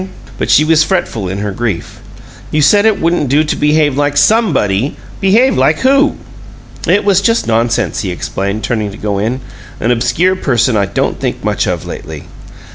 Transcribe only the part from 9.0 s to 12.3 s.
in. "An obscure person I don't think much of lately."